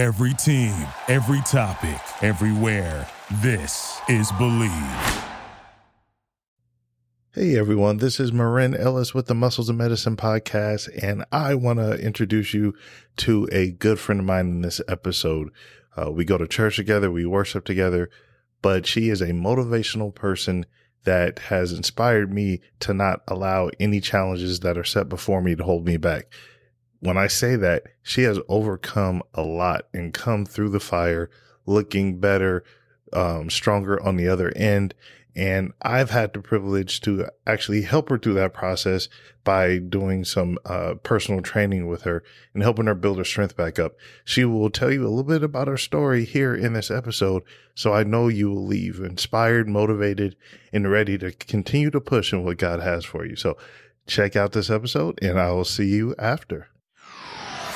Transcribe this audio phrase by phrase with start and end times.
[0.00, 0.74] Every team,
[1.08, 3.06] every topic, everywhere.
[3.42, 4.72] This is Believe.
[7.34, 11.80] Hey everyone, this is Marin Ellis with the Muscles of Medicine podcast, and I want
[11.80, 12.72] to introduce you
[13.18, 15.50] to a good friend of mine in this episode.
[15.94, 18.08] Uh, we go to church together, we worship together,
[18.62, 20.64] but she is a motivational person
[21.04, 25.62] that has inspired me to not allow any challenges that are set before me to
[25.62, 26.32] hold me back.
[27.00, 31.30] When I say that, she has overcome a lot and come through the fire
[31.66, 32.64] looking better,
[33.12, 34.94] um, stronger on the other end.
[35.36, 39.08] And I've had the privilege to actually help her through that process
[39.44, 43.78] by doing some uh, personal training with her and helping her build her strength back
[43.78, 43.94] up.
[44.24, 47.44] She will tell you a little bit about her story here in this episode.
[47.74, 50.36] So I know you will leave inspired, motivated,
[50.72, 53.36] and ready to continue to push in what God has for you.
[53.36, 53.56] So
[54.08, 56.69] check out this episode and I will see you after.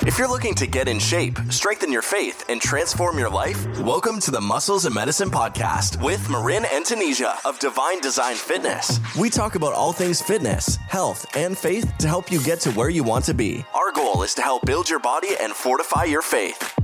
[0.03, 4.21] If you're looking to get in shape, strengthen your faith, and transform your life, welcome
[4.21, 9.01] to the Muscles and Medicine Podcast with Marin and Tunisia of Divine Design Fitness.
[9.19, 12.91] We talk about all things fitness, health, and faith to help you get to where
[12.91, 13.65] you want to be.
[13.75, 16.79] Our goal is to help build your body and fortify your faith.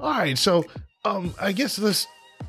[0.00, 0.36] All right.
[0.36, 0.64] So,
[1.04, 2.06] um, I guess let's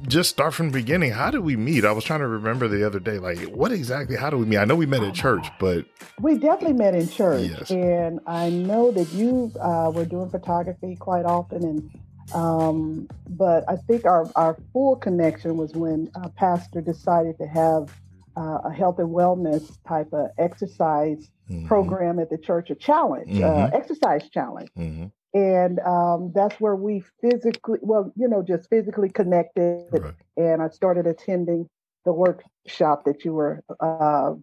[0.08, 1.11] just start from the beginning.
[1.11, 1.86] How did we meet?
[1.86, 4.16] I was trying to remember the other day, like what exactly?
[4.16, 4.58] How do we meet?
[4.58, 5.86] I know we met at church, but
[6.19, 7.69] we definitely met in church, Yes.
[7.72, 11.91] and I know that you uh, were doing photography quite often, and
[12.33, 17.94] um, but I think our our full connection was when uh, Pastor decided to have
[18.38, 23.39] uh, a health and wellness type of exercise Mhm, program at the church, a challenge,
[23.41, 23.73] uh, Mhm.
[23.73, 24.69] exercise challenge.
[24.78, 29.85] mhm, and um, that's where we physically well you know just physically connected.
[29.91, 30.13] Right.
[30.38, 31.69] and i started attending
[32.05, 34.33] the workshop that you were uh,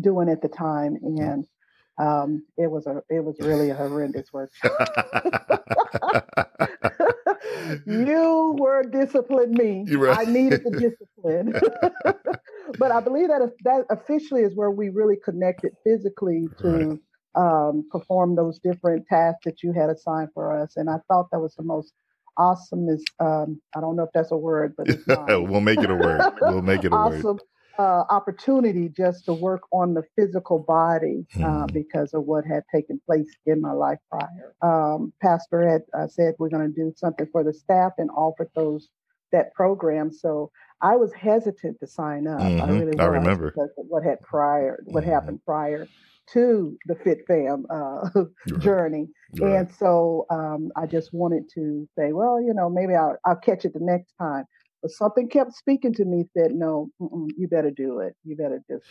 [0.00, 0.96] doing at the time.
[1.02, 1.46] And
[1.98, 4.72] um, it was a it was really a horrendous workshop.
[7.86, 9.84] You were disciplined me.
[9.94, 10.18] Right.
[10.18, 11.54] i needed the discipline.
[12.78, 17.00] But i believe that that officially is where we really connected physically to
[17.36, 20.76] um, perform those different tasks that you had assigned for us.
[20.76, 21.94] And I thought that was the most
[22.38, 23.06] awesomest.
[23.20, 25.34] Um, I don't know if that's a word, but it's not.
[25.48, 26.30] we'll make it a word.
[26.42, 27.28] We'll make it a word.
[27.28, 27.40] awesome
[27.78, 31.72] uh, opportunity just to work on the physical body uh, Mhm.
[31.74, 34.54] because of what had taken place in my life prior.
[34.62, 38.50] Um, Pastor had uh, said we're going to do something for the staff and offered
[38.56, 38.88] those
[39.32, 40.12] that program.
[40.12, 40.50] So
[40.82, 42.54] I was hesitant to sign up.
[42.60, 42.70] I Mhm.
[42.70, 43.56] really I remember.
[43.56, 45.12] because of what had prior, what Mhm.
[45.12, 45.90] happened prior
[46.32, 48.08] to the Fit Fam uh,
[48.50, 49.08] Right, journey.
[49.40, 49.56] right.
[49.58, 53.64] And so um, I just wanted to say, well, you know, maybe I'll, I'll catch
[53.64, 54.44] it the next time.
[54.82, 56.88] But something kept speaking to me, said, no,
[57.36, 58.14] you better do it.
[58.24, 58.84] You better just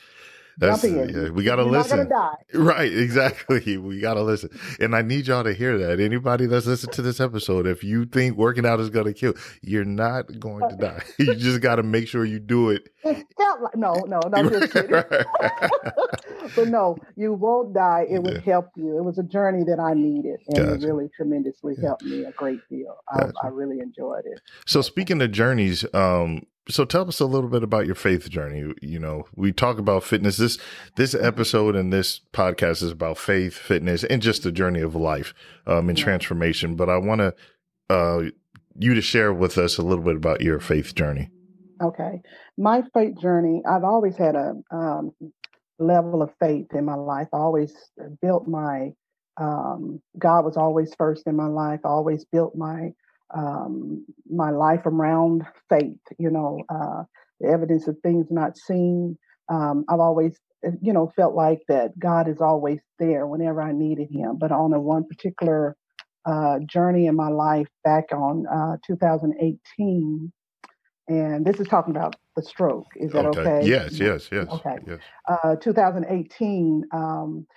[0.58, 2.00] That's yeah, we gotta listen.
[2.00, 2.36] not die.
[2.54, 3.78] Right, exactly.
[3.78, 6.00] We gotta listen, and I need y'all to hear that.
[6.00, 9.86] Anybody that's listening to this episode, if you think working out is gonna kill, you're
[9.86, 11.04] not going to die.
[11.20, 12.90] you just got to make sure you do it.
[13.04, 14.92] It felt like, no, no, no, just kidding.
[16.56, 18.06] but no, you won't die.
[18.10, 18.40] It would Yeah.
[18.54, 18.98] help you.
[18.98, 20.74] It was a journey that I needed, and Gotcha.
[20.74, 21.88] it really tremendously Yeah.
[21.88, 22.98] helped me a great deal.
[23.10, 24.40] I, I really enjoyed it.
[24.66, 28.74] so, speaking of journeys, um, so tell us a little bit about your faith journey.
[28.82, 30.38] You know, we talk about fitness.
[30.38, 30.58] This
[30.96, 35.34] this episode and this podcast is about faith, fitness, and just the journey of life
[35.68, 36.04] um, and Yeah.
[36.04, 36.76] transformation.
[36.76, 37.34] But I want to
[37.90, 38.24] uh,
[38.78, 41.30] you to share with us a little bit about your faith journey.
[41.82, 42.22] Okay.
[42.58, 45.12] My faith journey, I've always had a um,
[45.80, 47.28] level of faith in my life.
[47.34, 47.74] I always
[48.22, 48.94] built my,
[49.38, 51.82] um, God was always first in my life.
[51.84, 52.94] I always built my,
[53.36, 57.04] um, my life around faith, you know, uh,
[57.40, 59.18] the evidence of things not seen.
[59.50, 63.72] Um, I've always, uh, you know, felt like that God is always there whenever I
[63.72, 64.38] needed him.
[64.40, 65.76] But on a one particular
[66.26, 70.32] uh, journey in my life back on uh, 2018,
[71.08, 72.88] and this is talking about the stroke.
[72.96, 73.62] Is that okay?
[73.68, 74.48] Yes, yes, yes.
[74.50, 74.78] Okay.
[74.88, 75.00] Yes.
[75.28, 76.84] Uh, 2018.
[76.94, 77.48] Um,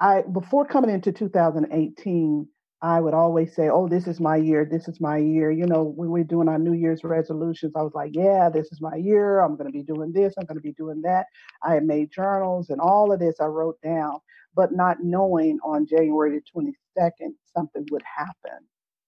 [0.00, 2.48] I before coming into 2018,
[2.82, 4.64] I would always say, "Oh, this is my year.
[4.64, 7.94] This is my year." You know, when we're doing our New Year's resolutions, I was
[7.94, 9.40] like, "Yeah, this is my year.
[9.40, 10.34] I'm going to be doing this.
[10.38, 11.26] I'm going to be doing that."
[11.62, 14.18] I had made journals and all of this I wrote down,
[14.54, 18.60] but not knowing on January the 22nd something would happen,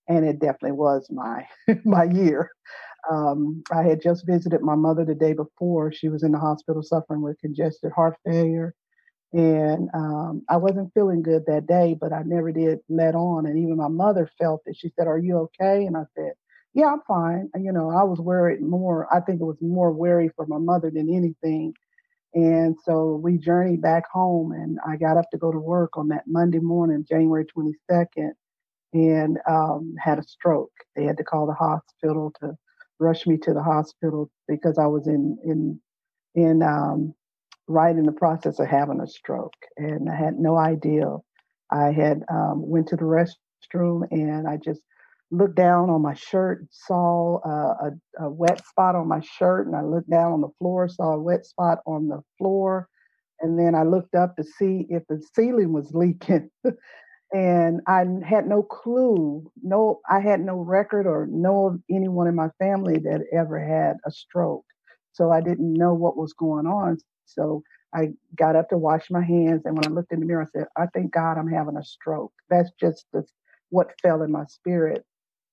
[0.08, 1.46] and it definitely was my
[1.84, 2.50] my year.
[3.10, 5.92] Um, I had just visited my mother the day before.
[5.92, 8.75] She was in the hospital suffering with congested heart failure.
[9.32, 13.46] And um, I wasn't feeling good that day, but I never did let on.
[13.46, 14.76] And even my mother felt it.
[14.79, 15.87] She said, Are you okay?
[15.87, 16.32] And I said,
[16.75, 17.50] Yeah, I'm fine.
[17.55, 19.08] And, you know, I was worried more.
[19.14, 21.75] I think it was more worry for my mother than anything.
[22.34, 26.08] And so we journeyed back home, and I got up to go to work on
[26.08, 28.32] that Monday morning, January 22nd.
[28.94, 30.73] and um, had a stroke.
[30.96, 32.56] They had to call the hospital to
[33.00, 35.81] rush me to the hospital because I was in in
[36.37, 37.14] in um,
[37.69, 41.17] right in the process of having a stroke, and I had no idea.
[41.70, 44.82] I had um, went to the restroom and I just
[45.31, 47.88] looked down on my shirt, saw uh,
[48.20, 51.14] a, a, wet spot on my shirt, and I looked down on the floor, saw
[51.14, 52.87] a wet spot on the floor,
[53.41, 56.50] and then I looked up to see if the ceiling was leaking.
[57.32, 62.50] and I had no clue, no, I had no record or know anyone in my
[62.59, 64.67] family that ever had a stroke.
[65.12, 66.99] So I didn't know what was going on.
[67.34, 67.62] So
[67.94, 70.58] I got up to wash my hands, and when I looked in the mirror, I
[70.58, 73.25] said, "I thank God I'm having a stroke." That's just the,
[73.70, 75.05] what fell in my spirit.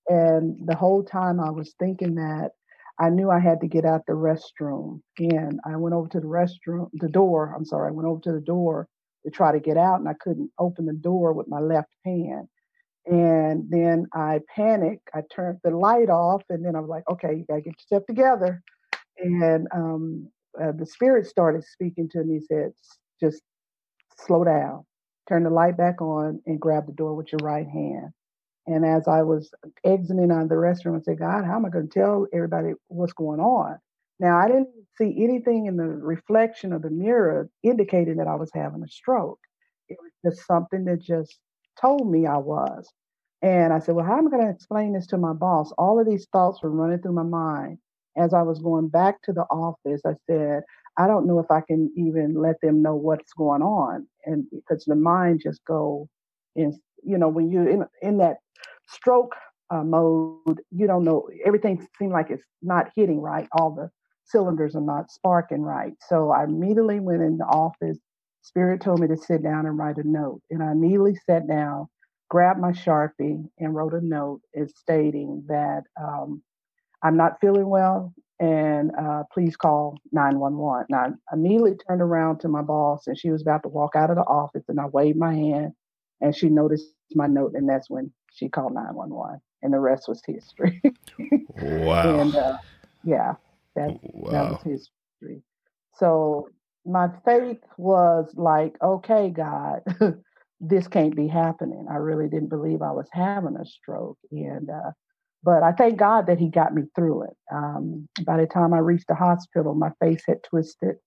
[0.08, 2.52] And the whole time I was thinking that,
[3.00, 5.02] I knew I had to get out the restroom.
[5.20, 7.54] And I went over to the restroom, the door.
[7.56, 8.88] I'm sorry, I went over to the door
[9.26, 12.48] to try to get out, and I couldn't open the door with my left hand.
[13.06, 15.10] And then I panicked.
[15.14, 17.76] I turned the light off, and then I was like, okay, you got to get
[17.82, 18.62] yourself together.
[19.18, 20.30] And um,
[20.62, 22.72] uh, the spirit started speaking to me, he said,
[23.22, 23.42] just
[24.18, 24.86] slow down,
[25.28, 28.10] turn the light back on, and grab the door with your right hand.
[28.68, 29.52] And as I was
[29.86, 32.74] exiting out of the restroom, I said, God, how am I going to tell everybody
[32.88, 33.78] what's going on?
[34.20, 38.52] Now, I didn't see anything in the reflection of the mirror indicating that I was
[38.54, 39.40] having a stroke.
[39.90, 41.40] It was just something that just
[41.82, 42.88] told me I was.
[43.42, 45.72] And I said, Well, how am I going to explain this to my boss?
[45.78, 47.80] All of these thoughts were running through my mind.
[48.18, 50.64] As I was going back to the office, I said,
[50.98, 54.08] I don't know if I can even let them know what's going on.
[54.26, 56.10] And because the mind just go
[56.56, 58.38] in, you know, when you're in, in that
[58.88, 59.36] stroke
[59.70, 63.48] uh, mode, you don't know, everything seems like it's not hitting right.
[63.54, 63.90] All the
[64.26, 65.94] cylinders are not sparking right.
[66.08, 67.98] So I immediately went in the office.
[68.42, 70.42] Spirit told me to sit down and write a note.
[70.50, 71.88] And I immediately sat down,
[72.30, 74.42] grabbed my Sharpie, and wrote a note
[74.76, 76.42] stating that um,
[77.04, 80.86] I'm not feeling well and uh, please call 911.
[80.90, 84.10] Now, I immediately turned around to my boss and she was about to walk out
[84.10, 85.74] of the office and I waved my hand
[86.22, 90.22] and she noticed my note and that's when she called 911 and the rest was
[90.26, 90.82] history.
[91.62, 92.20] wow.
[92.20, 92.58] And uh,
[93.04, 93.34] yeah,
[93.76, 94.32] that, wow.
[94.32, 95.42] that was history.
[95.96, 96.48] So
[96.86, 99.82] my faith was like, okay, God,
[100.62, 101.88] this can't be happening.
[101.92, 104.18] I really didn't believe I was having a stroke.
[104.32, 104.92] And, uh,
[105.44, 107.38] but I thank God that He got me through it.
[107.52, 110.98] Um, by the time I reached the hospital, my face had twisted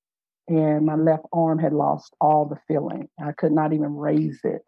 [0.49, 3.09] and my left arm had lost all the feeling.
[3.23, 4.63] I could not even raise it.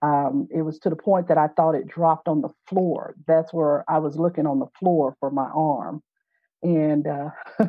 [0.00, 3.16] Um, it was to the point that I thought it dropped on the floor.
[3.26, 6.02] That's where I was looking on the floor for my arm.
[6.62, 7.30] And uh,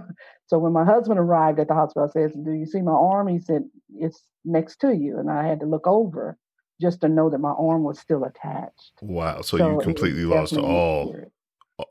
[0.47, 3.27] so when my husband arrived at the hospital, I said, Do you see my arm?
[3.27, 3.63] He said,
[3.95, 5.18] It's next to you.
[5.18, 6.38] And I had to look over
[6.81, 8.94] just to know that my arm was still attached.
[9.02, 9.42] Wow.
[9.42, 11.16] So, so you completely lost all.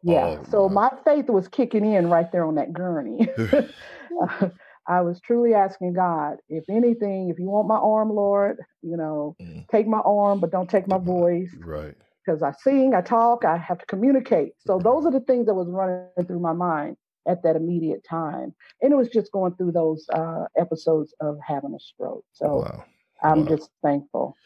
[0.03, 0.43] Yeah.
[0.51, 3.29] so my faith was kicking in right there on that gurney.
[4.23, 4.49] uh,
[4.87, 9.37] I was truly asking God, if anything, if you want my arm, Lord, you know,
[9.41, 9.67] mm.
[9.69, 11.55] take my arm, but don't take my voice.
[11.59, 11.95] Right
[12.29, 14.53] because I sing, I talk, I have to communicate.
[14.59, 16.97] So those are the things that was running through my mind
[17.27, 18.55] at that immediate time.
[18.83, 22.25] And it was just going through those uh, episodes of having a stroke.
[22.33, 22.85] So wow.
[23.23, 23.57] I'm wow.
[23.57, 24.37] just thankful.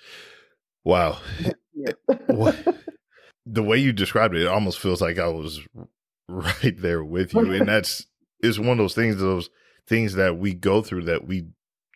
[0.85, 1.19] Wow.
[3.47, 5.61] the way you described it, it almost feels like I was
[6.29, 7.52] right there with you.
[7.52, 8.07] And that's
[8.43, 9.50] is one of those things, those
[9.87, 11.47] things that we go through that we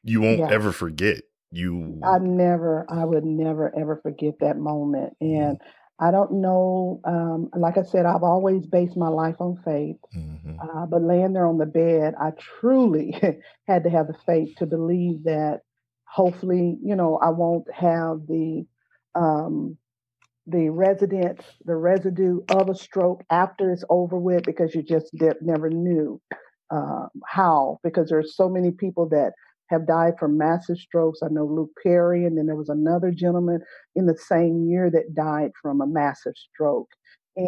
[0.03, 0.51] you won't yeah.
[0.51, 5.43] ever forget you i never i would never ever forget that moment mm-hmm.
[5.43, 6.05] and mm-hmm.
[6.05, 10.59] i don't know um, like i said i've always based my life on faith mm-hmm.
[10.61, 12.31] uh, but laying there on the bed i
[12.61, 13.15] truly
[13.67, 15.61] had to have the faith to believe that
[16.09, 18.65] hopefully you know i won't have the
[19.15, 19.77] um,
[20.47, 25.11] the resident the residue of a stroke after it's over with because you just
[25.41, 26.21] never knew
[26.71, 29.33] uh, how because there's so many people that
[29.69, 31.21] have died from massive strokes.
[31.23, 33.61] I know Luke Perry, and then there was another gentleman
[33.95, 36.89] in the same year that died from a massive stroke.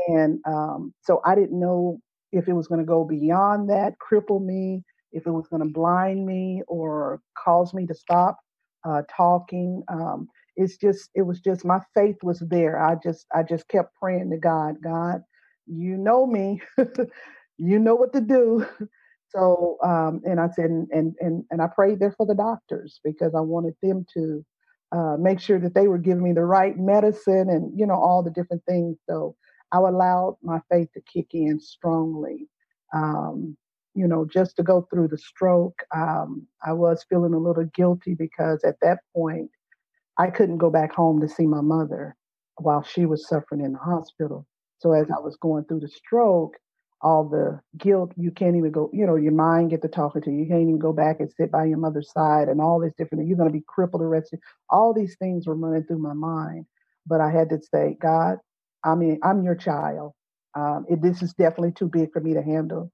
[0.09, 2.01] And um, so I didn't know
[2.33, 5.69] if it was going to go beyond that, cripple me, if it was going to
[5.69, 8.39] blind me or cause me to stop
[8.85, 9.83] uh, talking.
[9.89, 12.83] Um, it's just, it was just my faith was there.
[12.83, 14.77] I just, I just kept praying to God.
[14.83, 15.23] God,
[15.67, 16.63] you know me,
[17.59, 18.67] you know what to do.
[19.37, 20.89] So, um, and I said, and,
[21.21, 24.45] and, and I prayed there for the doctors because I wanted them to
[24.93, 28.23] uh, make sure that they were giving me the right medicine and, you know, all
[28.23, 28.97] the different things.
[29.09, 29.37] So
[29.73, 32.49] I allowed my faith to kick in strongly.
[32.95, 33.57] Um,
[33.99, 38.15] you know, just to go through the stroke, um, I was feeling a little guilty
[38.15, 39.51] because at that point,
[40.19, 42.17] I couldn't go back home to see my mother.
[42.59, 44.47] while she was suffering in the hospital.
[44.79, 46.55] So as I was going through the stroke,
[47.03, 50.31] all the guilt, you can't even go, you know, your mind get to talking to
[50.31, 50.39] you.
[50.41, 53.27] You can't even go back and sit by your mother's side and all this different,
[53.29, 54.41] you're going to be crippled the rest of
[54.71, 56.67] All these things were running through my mind.
[57.07, 58.39] But I had to say, God,
[58.85, 60.13] I mean, I'm your child.
[60.57, 62.93] Um, it, this is definitely too big for me to handle.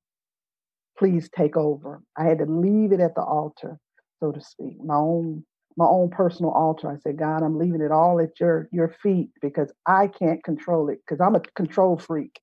[0.99, 2.03] Please take over.
[2.17, 3.79] I had to leave it at the altar,
[4.21, 5.45] so to speak, my own
[5.77, 6.91] my own personal altar.
[6.91, 10.89] I said, God, I'm leaving it all at your your feet because I can't control
[10.89, 12.41] it because I'm a control freak.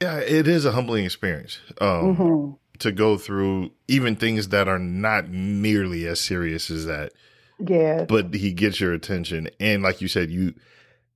[0.00, 2.52] Yeah, it is a humbling experience um, mm-hmm.
[2.78, 7.12] to go through even things that are not nearly as serious as that.
[7.58, 10.54] Yeah, but he gets your attention, and like you said, you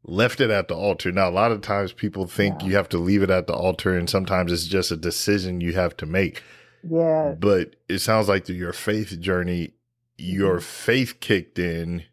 [0.07, 1.11] left it at the altar.
[1.11, 2.67] Now, a lot of times people think yeah.
[2.69, 5.73] you have to leave it at the altar, and sometimes it's just a decision you
[5.73, 6.43] have to make.
[6.89, 7.35] Yeah.
[7.39, 9.75] But it sounds like through your faith journey,
[10.19, 10.65] your mm-hmm.
[10.65, 12.05] faith kicked in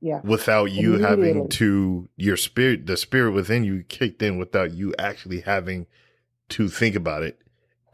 [0.00, 0.20] yeah.
[0.22, 5.40] without you having to your spirit the spirit within you kicked in without you actually
[5.40, 5.86] having
[6.48, 7.40] to think about it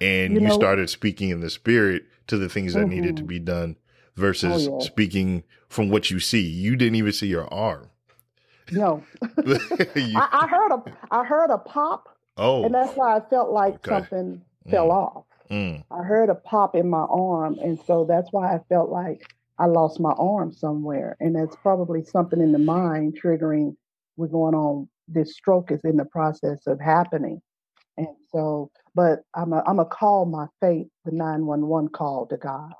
[0.00, 2.90] and you, you know, started speaking in the spirit to the things that mm-hmm.
[2.90, 3.28] needed to mm-hmm.
[3.28, 3.76] be done
[4.16, 4.84] versus oh, yeah.
[4.84, 7.88] speaking from what you see you didn't even see your arm
[8.70, 9.02] no
[9.44, 13.50] you, I, I, heard a i heard a pop oh and that's why i felt
[13.50, 13.90] like okay.
[13.90, 14.70] something mm.
[14.70, 15.84] fell off mm.
[15.90, 19.22] i heard a pop in my arm and so that's why i felt like
[19.58, 21.16] I lost my arm somewhere.
[21.20, 23.76] And that's probably something in the mind triggering
[24.16, 24.88] what's going on.
[25.06, 27.40] This stroke is in the process of happening.
[27.96, 32.72] And so, but I'm a, I'm a call my faith, the 911 call to God.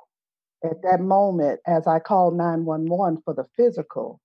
[0.63, 4.19] At that moment, as I called 911 for the physical,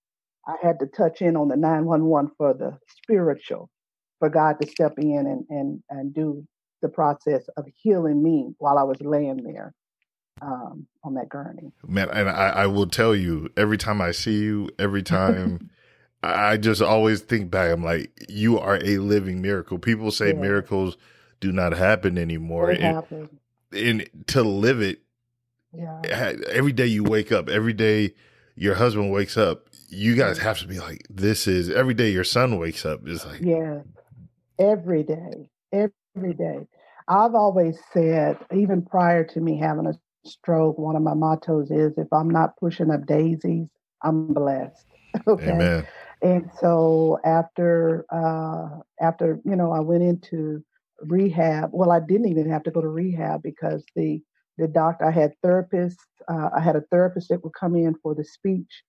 [0.47, 3.69] I had to touch in on the 911 for the spiritual,
[4.19, 6.45] for God to step in and, and, and do
[6.81, 9.75] the process of healing me while I was laying there
[10.43, 11.73] um, on that gurney.
[11.87, 15.71] Man, and I, I will tell you, every time I see you, every time.
[16.23, 17.73] I just always think back.
[17.73, 19.79] I'm like, you are a living miracle.
[19.79, 20.35] People say yeah.
[20.35, 20.99] miracles
[21.41, 22.71] do not happen anymore.
[22.71, 23.29] It and,
[23.73, 25.01] and to live it,
[25.73, 26.35] yeah.
[26.51, 28.15] every day you wake up, every day
[28.55, 32.25] your husband wakes up, you guys have to be like, this is every day your
[32.25, 33.01] son wakes up.
[33.07, 33.81] It's like, yeah,
[34.59, 36.67] every day, every day.
[37.09, 39.95] I've always said, even prior to me having a
[40.29, 43.69] stroke, one of my mottos is if I'm not pushing up daisies,
[44.03, 44.87] I'm blessed.
[45.27, 45.51] okay.
[45.51, 45.87] Amen.
[46.23, 50.63] And so after uh, after you know I went into
[51.03, 51.71] rehab.
[51.73, 54.21] Well, I didn't even have to go to rehab because the
[54.59, 55.97] the doctor I had therapists.
[56.29, 58.83] Uh, I had a therapist that would come in for the speech,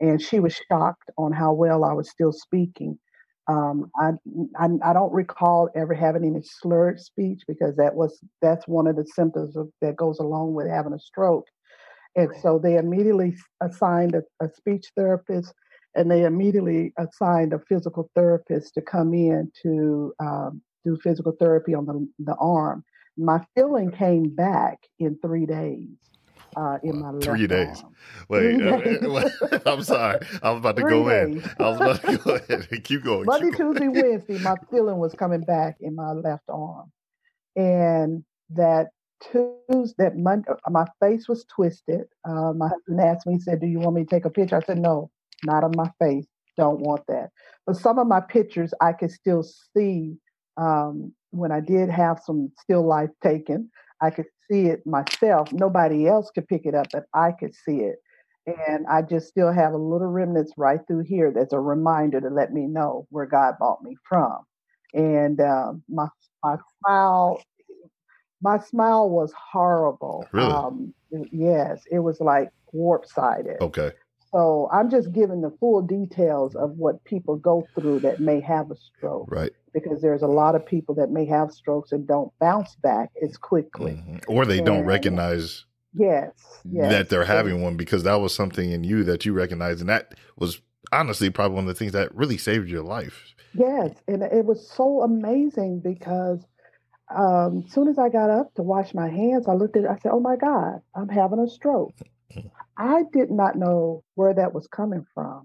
[0.00, 2.98] and she was shocked on how well I was still speaking.
[3.48, 4.10] Um, I,
[4.58, 8.96] I, I don't recall ever having any slurred speech because that was that's one of
[8.96, 11.46] the symptoms of, that goes along with having a stroke.
[12.14, 15.54] And so they immediately assigned a, a speech therapist,
[15.94, 21.74] and they immediately assigned a physical therapist to come in to um, do physical therapy
[21.74, 22.84] on the, the arm.
[23.16, 25.88] My feeling came back in three days
[26.56, 27.82] uh, in my three days.
[27.82, 27.94] Arm.
[28.28, 30.18] Wait, uh, I'm sorry.
[30.42, 31.44] I was about to three go days.
[31.44, 31.50] in.
[31.58, 32.84] I was about to go ahead.
[32.84, 33.26] Keep going.
[33.26, 33.74] Monday, keep going.
[33.74, 36.90] Tuesday, Wednesday, my feeling was coming back in my left arm,
[37.56, 38.88] and that
[39.20, 42.02] Tuesday, that Monday, uh, my face was twisted.
[42.24, 44.56] Uh, my husband asked me, he said, "Do you want me to take a picture?"
[44.56, 45.10] I said, "No,
[45.44, 46.26] not of my face.
[46.56, 47.30] Don't want that."
[47.66, 50.16] But some of my pictures, I could still see
[50.56, 53.70] um, when I did have some still life taken.
[54.00, 55.52] I could see it myself.
[55.52, 57.96] Nobody else could pick it up, but I could see it.
[58.46, 62.30] And I just still have a little remnants right through here that's a reminder to
[62.30, 64.38] let me know where God bought me from.
[64.94, 66.08] And um, my
[66.42, 67.42] my smile,
[68.40, 70.26] my smile was horrible.
[70.32, 70.50] Really?
[70.50, 70.94] Um,
[71.30, 73.58] yes, it was like warp sided.
[73.60, 73.92] Okay.
[74.32, 78.70] So I'm just giving the full details of what people go through that may have
[78.70, 79.30] a stroke.
[79.30, 79.52] Right.
[79.72, 83.36] Because there's a lot of people that may have strokes and don't bounce back as
[83.36, 83.92] quickly.
[83.92, 84.18] Mm-hmm.
[84.28, 86.32] Or they and, don't recognize yes,
[86.64, 89.80] yes, that they're having one because that was something in you that you recognized.
[89.80, 90.60] And that was
[90.92, 93.34] honestly probably one of the things that really saved your life.
[93.54, 93.92] Yes.
[94.06, 96.44] And it was so amazing because
[97.14, 99.90] um, as soon as I got up to wash my hands, I looked at it,
[99.90, 101.94] I said, Oh my God, I'm having a stroke.
[102.76, 105.44] I did not know where that was coming from.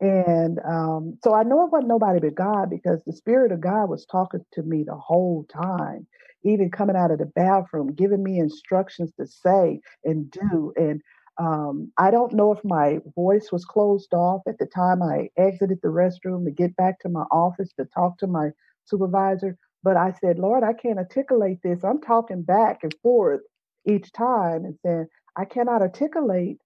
[0.00, 3.90] And um, so I know it wasn't nobody but God because the Spirit of God
[3.90, 6.06] was talking to me the whole time,
[6.44, 10.72] even coming out of the bathroom, giving me instructions to say and do.
[10.76, 11.02] And
[11.40, 15.80] um, I don't know if my voice was closed off at the time I exited
[15.82, 18.50] the restroom to get back to my office to talk to my
[18.86, 21.84] supervisor, but I said, Lord, I can't articulate this.
[21.84, 23.42] I'm talking back and forth
[23.86, 26.58] each time and saying, I cannot articulate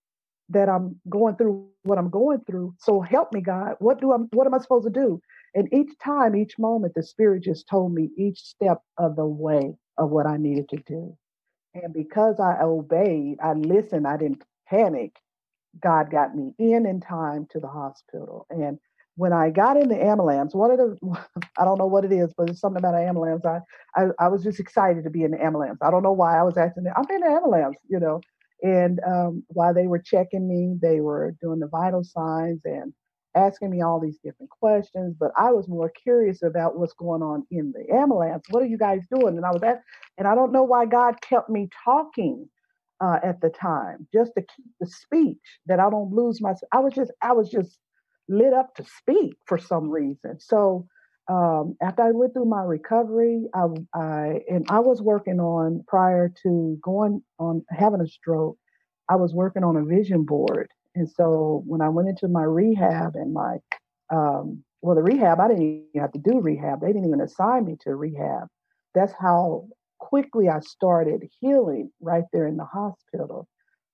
[0.53, 2.75] that I'm going through what I'm going through.
[2.79, 3.75] So help me, God.
[3.81, 5.21] What do I what am I supposed to do?
[5.55, 9.75] And each time, each moment, the Spirit just told me each step of the way
[9.99, 11.17] of what I needed to do.
[11.75, 15.17] And because I obeyed, I listened, I didn't panic.
[15.83, 18.47] God got me in in time to the hospital.
[18.51, 18.79] And
[19.17, 20.97] when I got in the ambulance, one of the
[21.59, 23.45] I don't know what it is, but it's something about an ambulance.
[23.47, 23.61] I,
[23.97, 25.79] I, I was just excited to be in the ambulance.
[25.83, 26.85] I don't know why I was asking.
[26.97, 28.21] I'm in the ambulance, you know.
[28.63, 32.93] And um, while they were checking me, they were doing the vital signs and
[33.35, 35.17] asking me all these different questions.
[35.19, 38.45] But I was more curious about what's going on in the ambulance.
[38.51, 39.37] What are you guys doing?
[39.37, 39.83] And I was at,
[40.19, 42.49] and I don't know why God kept me talking
[43.01, 46.55] uh, at the time, just to keep the speech that I don't lose my.
[46.73, 47.79] I was just, I was just
[48.29, 50.39] lit up to speak for some reason.
[50.41, 50.87] So
[51.29, 56.33] um, after I went through my recovery, I, I and I was working on prior
[56.43, 58.59] to going on having a stroke.
[59.09, 63.15] I was working on a vision board, and so when I went into my rehab
[63.15, 63.59] and my
[64.11, 66.81] um, well, the rehab I didn't even have to do rehab.
[66.81, 68.49] They didn't even assign me to rehab.
[68.95, 69.69] That's how
[70.01, 73.47] quickly I started healing right there in the hospital.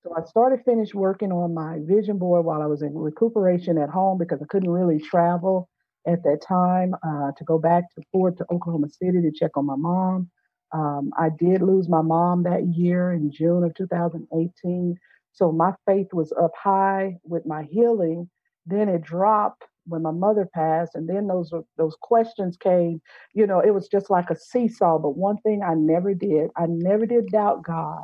[0.02, 3.90] So I started finished working on my vision board while I was in recuperation at
[3.90, 5.68] home because I couldn't really travel
[6.06, 9.66] at that time uh, to go back to Ford to Oklahoma City to check on
[9.66, 10.30] my mom.
[10.72, 14.96] Um, I did lose my mom that year in June of 2018.
[15.32, 18.28] So my faith was up high with my healing.
[18.66, 23.00] Then it dropped when my mother passed, and then those those questions came.
[23.34, 24.98] You know, it was just like a seesaw.
[24.98, 28.02] But one thing I never did, I never did doubt God.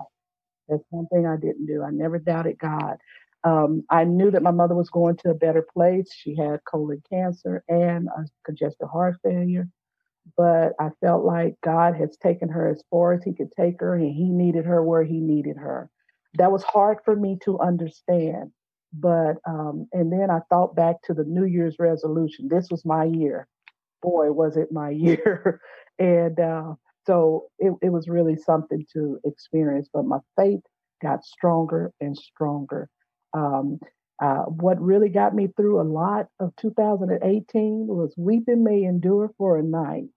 [0.69, 1.83] That's one thing I didn't do.
[1.85, 2.97] I never doubted God.
[3.45, 6.11] Um, I knew that my mother was going to a better place.
[6.15, 8.09] She had colon cancer and
[8.45, 9.69] congestive heart failure.
[10.37, 13.95] But I felt like God has taken her as far as He could take her,
[13.97, 15.91] and He needed her where He needed her.
[16.35, 18.53] That was hard for me to understand.
[18.93, 22.49] But, um, and then I thought back to the New Year's resolution.
[22.49, 23.49] This was my year.
[24.03, 25.61] Boy, was it my year.
[25.99, 26.75] and uh,
[27.07, 29.89] so it, it was really something to experience.
[29.93, 30.63] But my faith
[31.03, 32.89] got stronger and stronger.
[33.35, 33.81] Um,
[34.23, 39.59] uh, what really got me through a lot of 2018 was weeping may endure for
[39.59, 40.09] a night,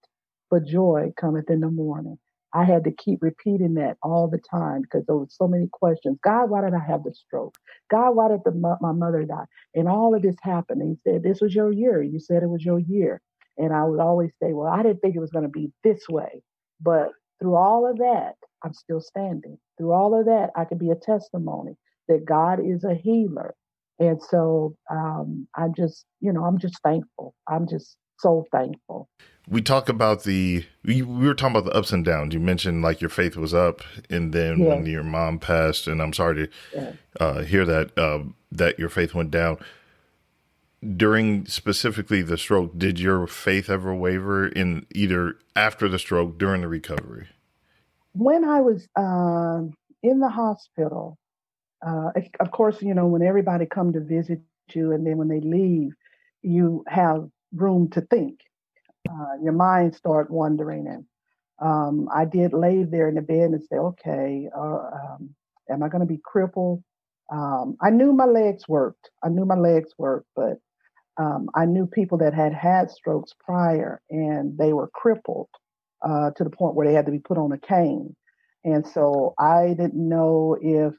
[0.51, 2.19] but joy cometh in the morning.
[2.53, 6.19] I had to keep repeating that all the time because there were so many questions.
[6.23, 7.57] God, why did I have the stroke?
[7.91, 8.51] God, why did the,
[8.81, 9.45] my mother die?
[9.75, 10.81] And all of this happened.
[10.81, 12.03] And he said, This was your year.
[12.03, 13.21] You said it was your year.
[13.57, 16.09] And I would always say, Well, I didn't think it was going to be this
[16.09, 16.43] way.
[16.81, 19.59] But through all of that, I'm still standing.
[19.77, 21.75] Through all of that, I can be a testimony
[22.07, 23.53] that God is a healer.
[23.99, 27.33] And so um, I'm just, you know, I'm just thankful.
[27.47, 29.09] I'm just so thankful.
[29.49, 32.33] We talk about the, we, we were talking about the ups and downs.
[32.33, 36.13] You mentioned like your faith was up, and then when your mom passed, and I'm
[36.13, 39.57] sorry to uh, hear that, uh, that your faith went down.
[40.95, 46.61] During specifically the stroke, did your faith ever waver in either after the stroke, during
[46.61, 47.29] the recovery?
[48.13, 49.61] When I was uh,
[50.03, 51.17] in the hospital,
[51.85, 54.41] uh, of course, you know, when everybody come to visit
[54.73, 55.91] you and then when they leave,
[56.41, 58.39] you have room to think.
[59.09, 61.05] Uh, your mind start wandering and
[61.59, 65.33] um, I did lay there in the bed and say, okay, uh, um,
[65.69, 66.83] am I going to be crippled?
[67.31, 69.09] Um, I knew my legs worked.
[69.23, 70.59] I knew my legs worked, but
[71.17, 75.49] um, I knew people that had had strokes prior and they were crippled
[76.07, 78.15] uh, to the point where they had to be put on a cane.
[78.63, 80.93] And so I didn't know if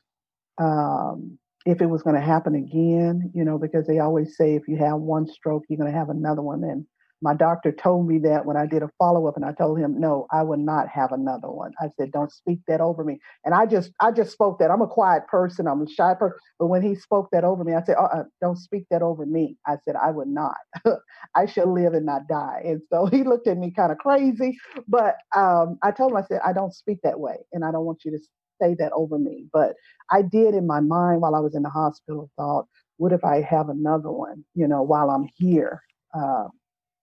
[0.58, 4.68] um, if it was going to happen again, you know, because they always say if
[4.68, 6.64] you have one stroke, you're going to have another one.
[6.64, 6.86] And
[7.20, 10.00] my doctor told me that when I did a follow up, and I told him,
[10.00, 11.72] no, I would not have another one.
[11.80, 13.18] I said, don't speak that over me.
[13.44, 14.70] And I just, I just spoke that.
[14.70, 15.66] I'm a quiet person.
[15.66, 16.38] I'm a shy person.
[16.58, 19.56] But when he spoke that over me, I said, uh-uh, don't speak that over me.
[19.66, 20.56] I said, I would not.
[21.34, 22.62] I shall live and not die.
[22.64, 24.56] And so he looked at me kind of crazy.
[24.86, 27.84] But um, I told him, I said, I don't speak that way, and I don't
[27.84, 28.18] want you to
[28.60, 29.46] say that over me.
[29.52, 29.74] But
[30.10, 32.66] I did in my mind while I was in the hospital thought,
[32.98, 35.82] what if I have another one, you know, while I'm here?
[36.14, 36.48] Uh,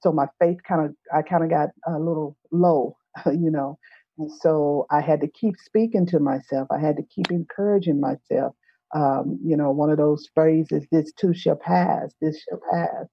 [0.02, 3.78] so my faith kind of, I kind of got a little low, you know.
[4.18, 6.68] And so I had to keep speaking to myself.
[6.72, 8.56] I had to keep encouraging myself.
[8.94, 13.08] Um, you know, one of those phrases, this too shall pass, this shall pass.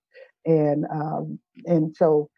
[0.46, 2.30] And um, and so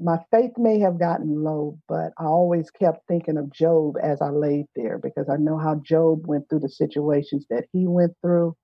[0.00, 4.30] my faith may have gotten low, but I always kept thinking of Job as I
[4.30, 8.56] laid there because I know how Job went through the situations that he went through.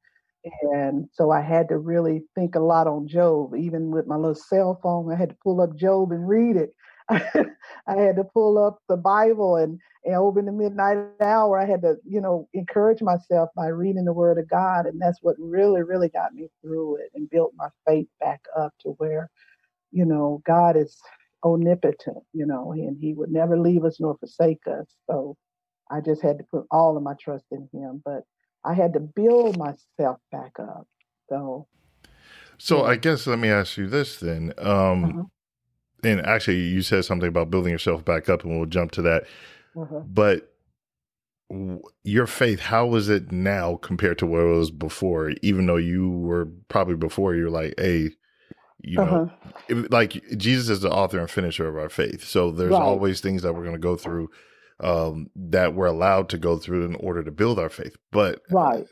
[0.74, 4.34] And so I had to really think a lot on Job, even with my little
[4.34, 5.10] cell phone.
[5.12, 6.74] I had to pull up Job and read it.
[7.08, 11.82] I had to pull up the Bible and, and over the midnight hour, I had
[11.82, 14.86] to, you know, encourage myself by reading the Word of God.
[14.86, 18.72] And that's what really, really got me through it and built my faith back up
[18.80, 19.30] to where
[19.94, 21.00] you know, God is
[21.44, 24.86] omnipotent, you know, and He would never leave us nor forsake us.
[25.08, 25.36] So
[25.90, 28.02] I just had to put all of my trust in Him.
[28.04, 28.22] But
[28.64, 30.86] I had to build myself back up.
[31.28, 31.68] So.
[32.56, 34.52] So I guess let me ask you this then.
[34.58, 35.22] Um, uh-huh.
[36.04, 39.24] And actually, you said something about building yourself back up, and we'll jump to that.
[39.76, 40.00] Uh-huh.
[40.06, 40.54] But
[42.04, 45.32] your faith, how is it now compared to what it was before?
[45.42, 48.10] Even though you were probably before, you're like, hey,
[48.84, 49.30] you know,
[49.68, 49.84] uh-huh.
[49.90, 52.24] like Jesus is the author and finisher of our faith.
[52.24, 52.82] So there's right.
[52.82, 54.30] always things that we're going to go through
[54.80, 57.96] um, that we're allowed to go through in order to build our faith.
[58.10, 58.84] But right.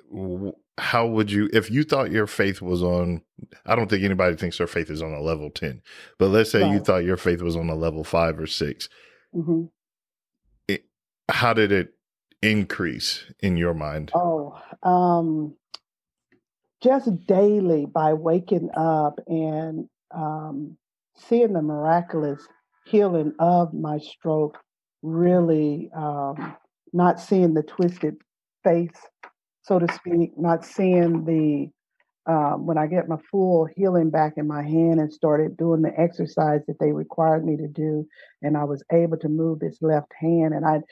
[0.78, 3.22] how would you, if you thought your faith was on,
[3.66, 5.83] I don't think anybody thinks their faith is on a level 10,
[6.18, 6.72] but let's say right.
[6.72, 8.88] you thought your faith was on a level five or 6
[9.35, 9.64] mm-hmm.
[10.68, 10.85] it,
[11.28, 11.94] how did it
[12.42, 14.12] increase in your mind?
[14.14, 15.57] Oh, um,
[16.83, 20.77] just daily by waking up and um,
[21.16, 22.47] seeing the miraculous
[22.87, 24.59] healing of my stroke,
[25.03, 26.57] really um,
[26.92, 28.16] not seeing the twisted
[28.64, 28.90] face,
[29.62, 31.71] so to speak, not seeing the
[32.25, 35.92] um, when I get my full healing back in my hand and started doing the
[35.99, 38.07] exercise that they required me to do,
[38.42, 40.83] and I was able to move this left hand, and I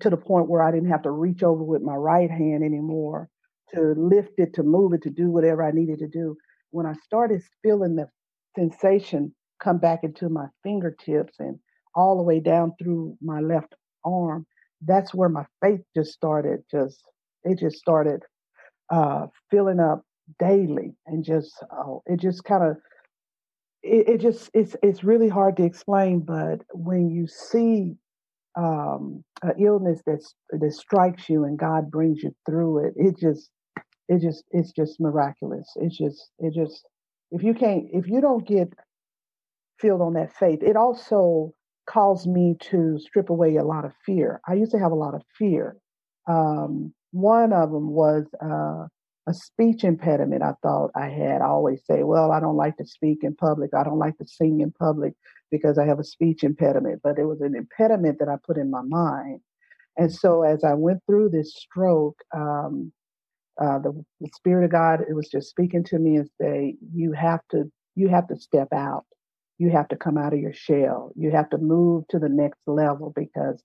[0.00, 3.28] to the point where I didn't have to reach over with my right hand anymore
[3.74, 6.36] to lift it, to move it, to do whatever I needed to do.
[6.70, 8.08] When I started feeling the
[8.56, 11.58] sensation come back into my fingertips and
[11.94, 14.46] all the way down through my left arm,
[14.82, 16.60] that's where my faith just started.
[16.70, 17.02] Just
[17.44, 18.22] it just started
[18.90, 20.02] uh, filling up
[20.38, 22.76] daily, and just oh, it just kind of
[23.82, 26.20] it, it, just it's it's really hard to explain.
[26.20, 27.94] But when you see
[28.56, 33.50] um, an illness that that strikes you and God brings you through it, it just
[34.10, 35.70] it just it's just miraculous.
[35.76, 36.84] It's just it just
[37.30, 38.72] if you can't if you don't get
[39.78, 41.54] filled on that faith, it also
[41.88, 44.40] caused me to strip away a lot of fear.
[44.48, 45.76] I used to have a lot of fear.
[46.28, 48.86] Um, one of them was uh,
[49.28, 50.42] a speech impediment.
[50.42, 51.40] I thought I had.
[51.40, 53.70] I always say, "Well, I don't like to speak in public.
[53.74, 55.14] I don't like to sing in public
[55.52, 58.72] because I have a speech impediment." But it was an impediment that I put in
[58.72, 59.40] my mind.
[59.96, 62.92] And so, as I went through this stroke, um,
[63.60, 67.12] uh, the, the spirit of God, it was just speaking to me and say, you
[67.12, 69.04] have to, you have to step out.
[69.58, 71.12] You have to come out of your shell.
[71.14, 73.62] You have to move to the next level because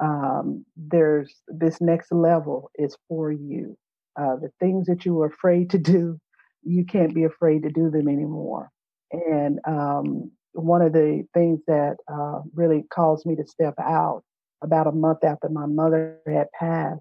[0.00, 3.76] um, there's this next level is for you.
[4.18, 6.20] Uh, the things that you were afraid to do,
[6.62, 8.70] you can't be afraid to do them anymore.
[9.10, 14.22] And um, one of the things that uh, really caused me to step out
[14.62, 17.00] about a month after my mother had passed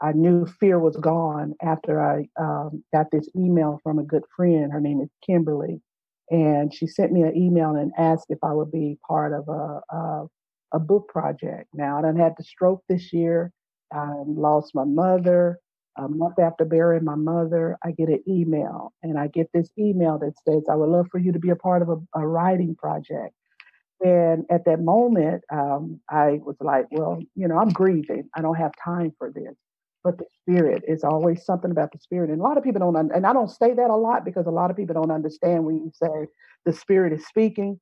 [0.00, 4.70] I knew fear was gone after I um, got this email from a good friend.
[4.70, 5.80] Her name is Kimberly,
[6.30, 9.80] and she sent me an email and asked if I would be part of a
[9.94, 10.26] a,
[10.72, 11.68] a book project.
[11.72, 13.52] Now I done had the stroke this year.
[13.92, 15.58] I lost my mother.
[15.98, 20.18] A month after burying my mother, I get an email, and I get this email
[20.18, 22.74] that says, "I would love for you to be a part of a, a writing
[22.76, 23.34] project."
[24.04, 28.28] And at that moment, um, I was like, well, you know, I'm grieving.
[28.36, 29.56] I don't have time for this
[30.06, 32.30] but the spirit is always something about the spirit.
[32.30, 34.52] And a lot of people don't, and I don't say that a lot because a
[34.52, 36.28] lot of people don't understand when you say
[36.64, 37.80] the spirit is speaking.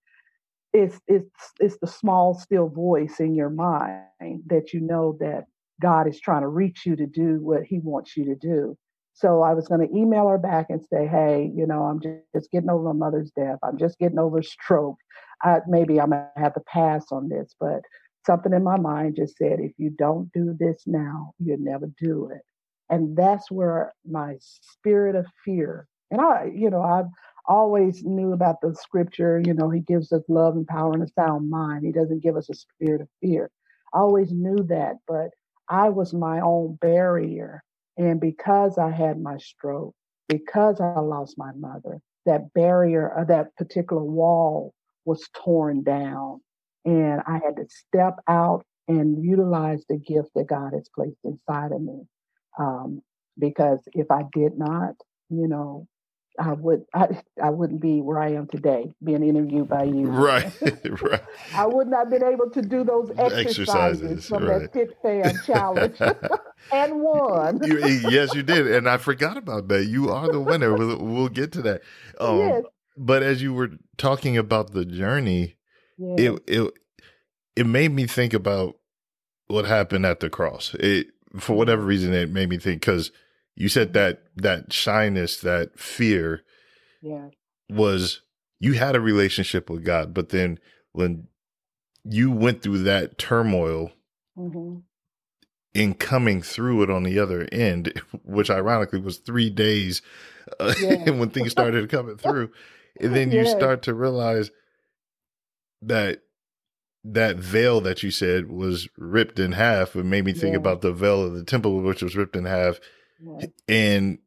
[0.72, 1.28] It's it's
[1.60, 5.44] it's the small still voice in your mind that you know that
[5.82, 8.74] God is trying to reach you to do what He wants you to do.
[9.12, 12.50] So I was going to email her back and say, hey, you know, I'm just,
[12.50, 13.58] getting over my mother's death.
[13.62, 14.96] I'm just getting over stroke.
[15.42, 17.82] I, maybe I'm going to have to pass on this, but
[18.26, 22.30] something in my mind just said, if you don't do this now, you'll never do
[22.34, 22.42] it.
[22.90, 27.06] And that's where my spirit of fear, and I, you know, I've
[27.46, 31.08] always knew about the scripture, you know, he gives us love and power and a
[31.08, 31.84] sound mind.
[31.84, 33.50] He doesn't give us a spirit of fear.
[33.94, 35.30] I always knew that, but
[35.68, 37.62] I was my own barrier.
[37.96, 39.94] And because I had my stroke,
[40.28, 46.40] because I lost my mother, that barrier or that particular wall was torn down
[46.84, 51.72] and I had to step out and utilize the gift that God has placed inside
[51.72, 52.02] of me.
[52.58, 53.02] Um,
[53.38, 54.94] because if I did not,
[55.30, 55.88] you know,
[56.38, 60.06] I would I, I wouldn't be where I am today, being interviewed by you.
[60.06, 60.52] Right,
[61.02, 61.22] right.
[61.54, 64.60] I would not have been able to do those exercises, exercises from right.
[64.60, 65.96] that fit fam challenge
[66.72, 67.60] and won.
[67.64, 67.78] You,
[68.10, 69.86] yes, you did, and I forgot about that.
[69.86, 70.74] You are the winner.
[70.74, 71.82] We'll, we'll get to that.
[72.18, 72.62] Um, yes.
[72.96, 75.56] But as you were talking about the journey,
[75.98, 76.14] yeah.
[76.16, 76.74] it it
[77.56, 78.76] it made me think about
[79.46, 80.74] what happened at the cross.
[80.74, 81.88] It for whatever mm-hmm.
[81.88, 83.10] reason it made me think because
[83.54, 83.94] you said mm-hmm.
[83.94, 86.42] that that shyness, that fear,
[87.02, 87.28] yeah,
[87.68, 88.22] was
[88.60, 90.58] you had a relationship with God, but then
[90.92, 91.28] when
[92.04, 93.92] you went through that turmoil
[94.38, 94.78] mm-hmm.
[95.72, 100.02] in coming through it on the other end, which ironically was three days
[100.60, 101.10] uh, yeah.
[101.10, 102.50] when things started coming through,
[103.00, 104.50] and then you start to realize
[105.86, 106.20] that
[107.04, 109.94] that veil that you said was ripped in half.
[109.94, 110.58] It made me think yeah.
[110.58, 112.80] about the veil of the temple, which was ripped in half,
[113.68, 114.18] and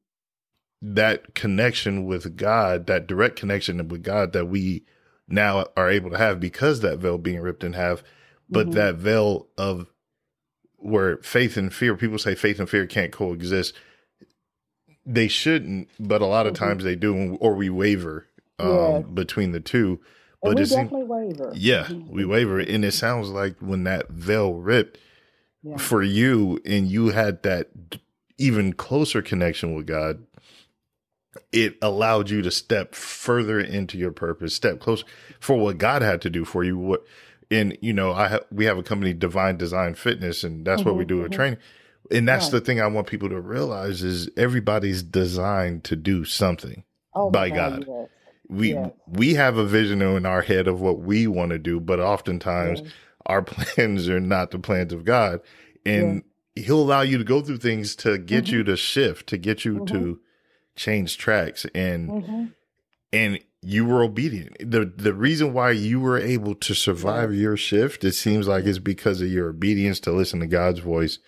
[0.81, 4.83] that connection with God, that direct connection with God that we
[5.27, 8.03] now are able to have because that veil being ripped in half,
[8.49, 8.75] but mm-hmm.
[8.75, 9.87] that veil of
[10.77, 13.73] where faith and fear, people say faith and fear can't coexist.
[15.05, 16.63] They shouldn't, but a lot of mm-hmm.
[16.63, 18.27] times they do, or we waver
[18.59, 18.99] um, yeah.
[19.01, 19.99] between the two.
[20.41, 21.51] But and we definitely waver.
[21.55, 22.13] Yeah, mm-hmm.
[22.13, 24.99] we waver, and it sounds like when that veil ripped
[25.63, 25.77] yeah.
[25.77, 27.69] for you, and you had that
[28.37, 30.23] even closer connection with God,
[31.51, 35.05] it allowed you to step further into your purpose, step closer
[35.39, 36.77] for what God had to do for you.
[36.77, 37.03] What,
[37.49, 40.89] and you know, I have we have a company, Divine Design Fitness, and that's mm-hmm,
[40.89, 41.35] what we mm-hmm, do with mm-hmm.
[41.35, 41.59] training.
[42.09, 46.83] And that's the thing I want people to realize is everybody's designed to do something
[47.13, 47.85] oh by God.
[47.85, 47.87] God.
[47.87, 48.09] Yes.
[48.49, 51.99] We we have a vision in our head of what we want to do, but
[51.99, 52.81] oftentimes
[53.25, 55.41] our plans are not the plans of God,
[55.85, 56.23] and
[56.55, 58.55] He'll allow you to go through things to get mm-hmm.
[58.55, 60.13] you to shift, to get you to mm-hmm
[60.77, 62.45] change tracks and mm-hmm.
[63.11, 64.55] and you were obedient.
[64.59, 68.79] The the reason why you were able to survive your shift, it seems like is
[68.79, 71.19] because of your obedience to listen to God's voice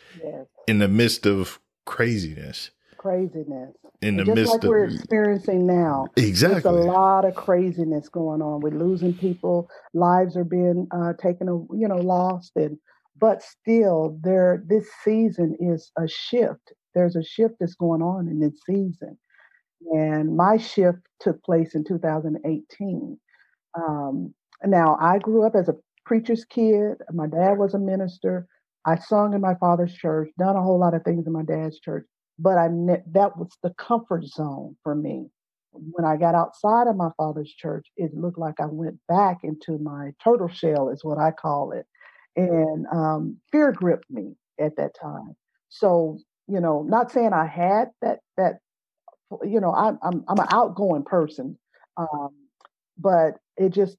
[0.68, 2.70] in the midst of craziness.
[2.98, 3.76] Craziness.
[4.02, 6.08] In the just midst like of we're experiencing now.
[6.16, 6.62] Exactly.
[6.62, 8.62] There's a lot of craziness going on.
[8.62, 12.78] We're losing people, lives are being uh, taken, you know, lost and
[13.20, 16.72] but still there this season is a shift.
[16.96, 19.18] There's a shift that's going on in this season
[19.92, 23.20] and my shift took place in 2018.
[23.76, 24.34] Um,
[24.66, 26.98] now, I grew up as a preacher's kid.
[27.14, 28.48] My dad was a minister.
[28.86, 31.80] I sung in my father's church, done a whole lot of things in my dad's
[31.80, 32.06] church,
[32.40, 32.68] but I
[33.12, 35.28] that was the comfort zone for me.
[35.72, 39.78] When I got outside of my father's church, it looked like I went back into
[39.78, 41.86] my turtle shell, is what I call it,
[42.36, 45.36] and um, fear gripped me at that time.
[45.70, 48.60] So, you know, not saying I had that that
[49.44, 51.58] you know, I'm I'm I'm an outgoing person,
[51.98, 52.30] um,
[52.98, 53.98] but it just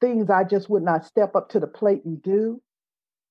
[0.00, 2.60] things I just would not step up to the plate and do.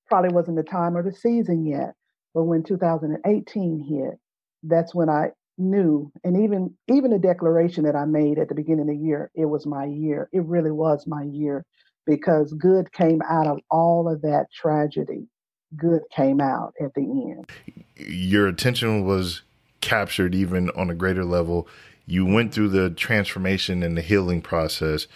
[0.08, 1.93] Probably wasn't the time or the season yet.
[2.34, 4.20] But when 2018 hit,
[4.63, 8.82] that's when I knew, and even even the declaration that I made at the beginning
[8.82, 10.30] of the year, it was my year.
[10.32, 11.65] It really was my year
[12.06, 15.28] because good came out of all of that tragedy.
[15.76, 17.52] Good came out at the end.
[17.96, 19.41] Your attention was
[19.82, 21.67] captured even on a greater level.
[22.06, 25.08] You went through the transformation and the healing process.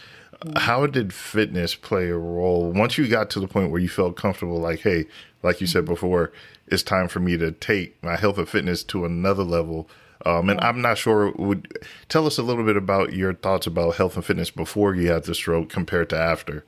[0.44, 0.58] Mm-hmm.
[0.58, 4.16] How did fitness play a role once you got to the point where you felt
[4.16, 5.06] comfortable, like, hey,
[5.44, 6.32] like you said before,
[6.68, 9.88] it's time for me to take my health and fitness to another level?
[10.26, 11.32] Um, and I'm not sure.
[11.32, 15.12] Would tell us a little bit about your thoughts about health and fitness before you
[15.12, 16.66] had the stroke compared to after.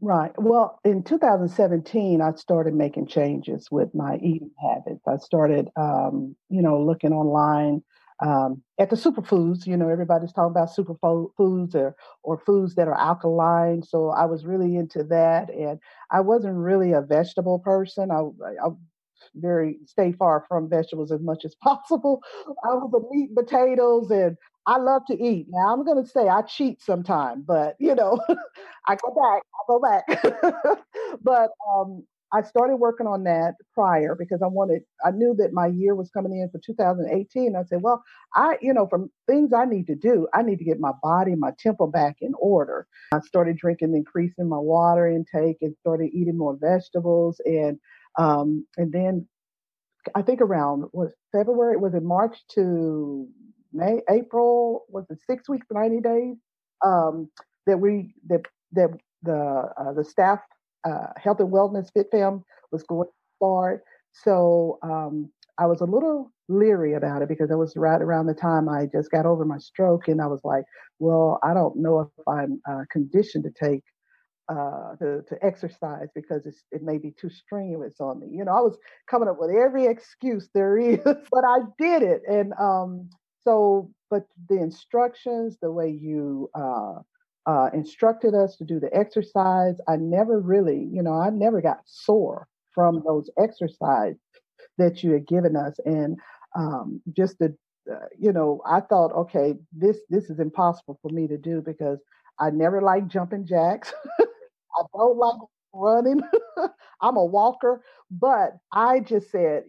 [0.00, 0.32] Right.
[0.38, 5.06] Well, in 2017, I started making changes with my eating habits.
[5.06, 7.82] I started, um, you know, looking online
[8.24, 9.66] um, at the superfoods.
[9.66, 13.82] You know, everybody's talking about superfoods or or foods that are alkaline.
[13.82, 15.78] So I was really into that, and
[16.10, 18.10] I wasn't really a vegetable person.
[18.10, 18.20] I,
[18.64, 18.70] I
[19.36, 22.22] very stay far from vegetables as much as possible.
[22.64, 25.46] I was a meat, potatoes, and I love to eat.
[25.50, 28.18] Now I'm to say I cheat sometimes, but you know,
[28.88, 30.78] I go back, I go back.
[31.22, 35.68] but um, I started working on that prior because I wanted, I knew that my
[35.68, 37.54] year was coming in for 2018.
[37.54, 38.02] I said, well,
[38.34, 41.36] I, you know, from things I need to do, I need to get my body,
[41.36, 42.88] my temple back in order.
[43.12, 47.78] I started drinking, increasing my water intake, and started eating more vegetables, and
[48.18, 49.26] um, and then
[50.14, 53.28] I think around was February, was it March to
[53.72, 56.36] May, April, was it six weeks, 90 days,
[56.84, 57.30] um,
[57.66, 58.42] that we, that,
[58.72, 58.90] that
[59.22, 60.40] the, uh, the staff,
[60.84, 63.84] uh, health and wellness fit fam was going start.
[64.12, 68.34] So, um, I was a little leery about it because it was right around the
[68.34, 70.64] time I just got over my stroke, and I was like,
[70.98, 73.82] "Well, I don't know if I'm uh, conditioned to take
[74.48, 78.28] uh, to, to exercise because it may be too strenuous on me.
[78.30, 78.76] You know, I was
[79.10, 82.22] coming up with every excuse there is, but I did it.
[82.28, 83.08] And um,
[83.42, 87.00] so, but the instructions, the way you uh,
[87.46, 91.78] uh, instructed us to do the exercise, I never really, you know, I never got
[91.86, 94.18] sore from those exercises
[94.78, 95.78] that you had given us.
[95.84, 96.18] And
[96.56, 97.54] um, just the,
[97.90, 101.98] uh, you know, I thought, okay, this this is impossible for me to do because
[102.40, 103.92] I never like jumping jacks.
[104.78, 105.36] I don't like
[105.74, 106.20] running.
[107.00, 109.64] I'm a walker, but I just said,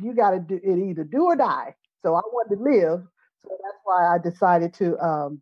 [0.00, 1.74] you got to do it either do or die.
[2.02, 3.02] So I wanted to live.
[3.44, 5.40] So that's why I decided to um,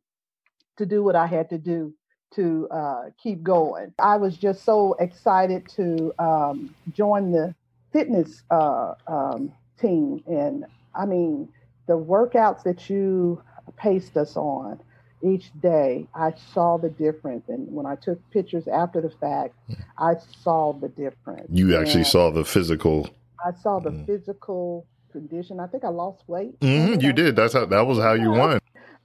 [0.76, 1.94] to do what I had to do
[2.36, 3.92] to uh, keep going.
[3.98, 7.54] I was just so excited to um, join the
[7.92, 11.48] fitness uh, um, team, and I mean
[11.86, 13.42] the workouts that you
[13.76, 14.80] paced us on
[15.22, 17.48] each day, I saw the difference.
[17.48, 19.74] And when I took pictures after the fact, hmm.
[19.98, 21.48] I saw the difference.
[21.50, 23.10] You actually and saw the physical.
[23.44, 24.06] I saw the mm.
[24.06, 25.60] physical condition.
[25.60, 26.60] I think I lost weight.
[26.60, 27.36] Mm-hmm, you did.
[27.36, 27.64] That's how.
[27.64, 28.60] That was how you won.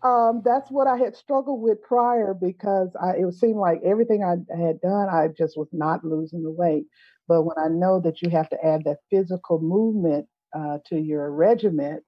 [0.06, 4.38] Um, that's what I had struggled with prior because I, it seemed like everything I
[4.58, 6.86] had done, I just was not losing the weight.
[7.28, 11.32] But when I know that you have to add that physical movement uh, to your
[11.34, 12.04] regiment,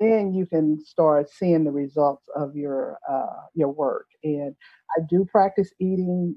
[0.00, 4.06] then you can start seeing the results of your uh, your work.
[4.24, 4.54] And
[4.98, 6.36] I do practice eating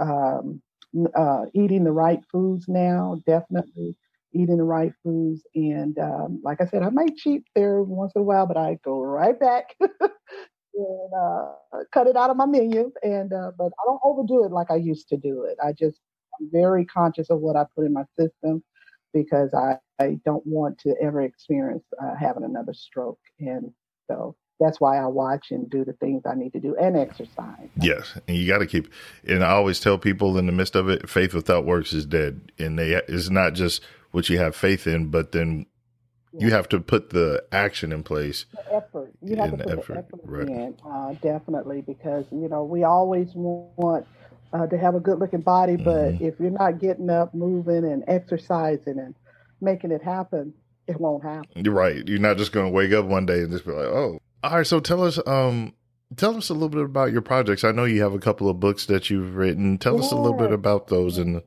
[0.00, 0.62] um,
[1.16, 3.20] uh, eating the right foods now.
[3.26, 3.96] Definitely
[4.34, 5.42] eating the right foods.
[5.54, 8.78] And um, like I said, I might cheat there once in a while, but I
[8.84, 9.76] go right back
[10.76, 12.92] and uh, cut it out of my menu.
[13.02, 15.56] And uh, but I don't overdo it like I used to do it.
[15.64, 15.98] I just
[16.40, 18.62] I'm very conscious of what I put in my system
[19.12, 23.18] because I, I don't want to ever experience uh, having another stroke.
[23.38, 23.72] And
[24.08, 27.68] so that's why I watch and do the things I need to do and exercise.
[27.80, 28.92] Yes, and you got to keep.
[29.26, 32.52] And I always tell people in the midst of it, faith without works is dead.
[32.58, 35.66] And they it's not just what you have faith in, but then.
[36.38, 38.46] You have to put the action in place.
[38.52, 39.12] The effort.
[39.22, 39.86] You have to put effort.
[39.86, 40.48] the effort right.
[40.48, 44.06] in, uh, definitely, because you know we always want
[44.52, 46.24] uh, to have a good looking body, but mm-hmm.
[46.24, 49.14] if you're not getting up, moving, and exercising and
[49.60, 50.54] making it happen,
[50.86, 51.64] it won't happen.
[51.64, 52.06] You're right.
[52.06, 54.20] You're not just going to wake up one day and just be like, oh.
[54.44, 54.66] All right.
[54.66, 55.74] So tell us, um,
[56.16, 57.64] tell us a little bit about your projects.
[57.64, 59.78] I know you have a couple of books that you've written.
[59.78, 61.42] Tell us a little bit about those and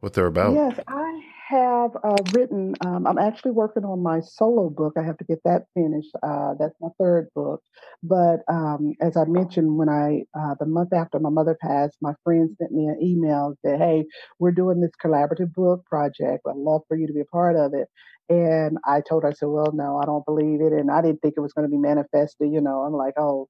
[0.00, 0.54] what they're about.
[0.54, 4.94] Yes, I have uh, written, um, I'm actually working on my solo book.
[4.98, 6.10] I have to get that finished.
[6.22, 7.62] Uh, that's my third book.
[8.02, 12.12] But um, as I mentioned, when I, uh, the month after my mother passed, my
[12.22, 14.04] friend sent me an email that, hey,
[14.38, 16.42] we're doing this collaborative book project.
[16.46, 17.88] I'd love for you to be a part of it.
[18.28, 20.72] And I told her, I said, well, no, I don't believe it.
[20.74, 22.52] And I didn't think it was going to be manifested.
[22.52, 23.48] You know, I'm like, oh,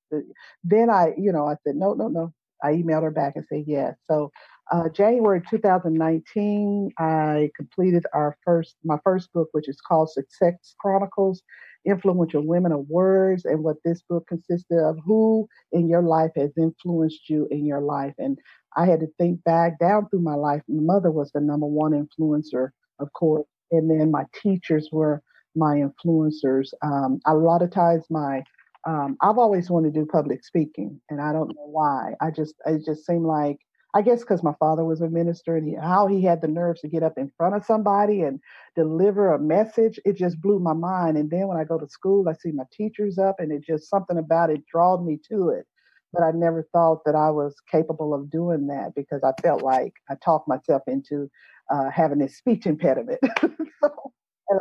[0.63, 2.33] then I, you know, I said, no, no, no.
[2.63, 3.95] I emailed her back and said yes.
[4.07, 4.31] So
[4.73, 11.43] uh, January 2019, I completed our first, my first book, which is called Success Chronicles:
[11.87, 13.45] Influential Women of Words.
[13.45, 17.81] And what this book consisted of, who in your life has influenced you in your
[17.81, 18.15] life.
[18.19, 18.39] And
[18.77, 20.63] I had to think back down through my life.
[20.69, 25.23] My mother was the number one influencer, of course, and then my teachers were
[25.57, 26.69] my influencers.
[26.83, 28.43] Um, a lot of times, my
[28.87, 32.15] um, I've always wanted to do public speaking, and I don't know why.
[32.21, 33.59] I just it just seemed like
[33.95, 36.81] I guess because my father was a minister and he, how he had the nerves
[36.83, 38.41] to get up in front of somebody and
[38.77, 41.17] deliver a message, it just blew my mind.
[41.17, 43.89] And then when I go to school, I see my teachers up and it just
[43.91, 45.67] something about it drawed me to it.
[46.13, 49.95] But I never thought that I was capable of doing that because I felt like
[50.11, 51.29] I talked myself into
[51.71, 53.21] uh, having this speech impediment.
[53.83, 54.13] so,
[54.55, 54.59] uh,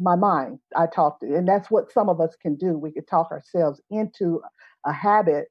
[0.00, 2.78] my mind, I talked, and that's what some of us can do.
[2.78, 4.42] We could talk ourselves into
[4.86, 5.46] a habit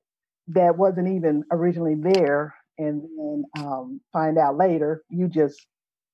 [0.50, 5.68] that wasn't even originally there and then um, find out later you just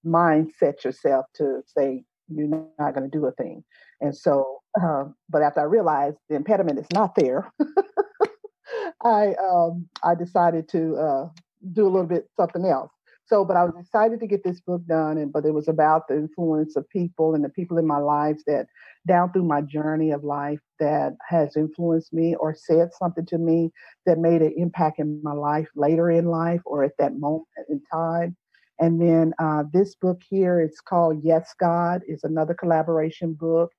[0.05, 3.63] mindset yourself to say you're not going to do a thing.
[3.99, 7.51] And so, uh, but after I realized the impediment is not there,
[9.03, 11.29] I um, I decided to uh,
[11.73, 12.91] do a little bit something else.
[13.25, 16.07] So, but I was excited to get this book done, and but it was about
[16.07, 18.67] the influence of people and the people in my lives that
[19.07, 23.71] down through my journey of life that has influenced me or said something to me
[24.05, 27.81] that made an impact in my life later in life or at that moment in
[27.91, 28.35] time.
[28.79, 33.71] And then uh, this book here, it's called Yes God, is another collaboration book.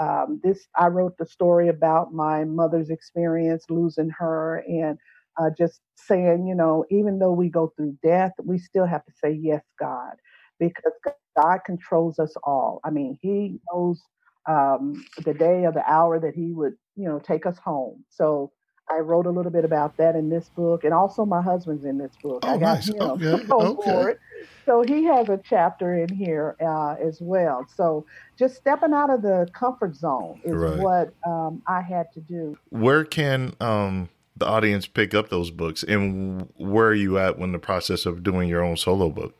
[0.00, 4.98] Um, this I wrote the story about my mother's experience losing her and
[5.40, 9.12] uh, just saying, you know, even though we go through death, we still have to
[9.12, 10.14] say, yes, God,
[10.58, 10.92] because
[11.36, 12.80] God controls us all.
[12.84, 14.00] I mean, He knows
[14.46, 18.04] um, the day or the hour that He would, you know, take us home.
[18.10, 18.52] So
[18.90, 21.96] I wrote a little bit about that in this book, and also my husband's in
[21.98, 22.40] this book.
[22.44, 22.88] Oh, I got nice.
[22.88, 23.26] him okay.
[23.50, 23.90] okay.
[23.90, 24.20] board.
[24.66, 27.66] So he has a chapter in here uh, as well.
[27.74, 28.04] So
[28.38, 30.78] just stepping out of the comfort zone is right.
[30.78, 32.58] what um, I had to do.
[32.70, 35.82] Where can um, the audience pick up those books?
[35.82, 39.34] And where are you at when the process of doing your own solo book?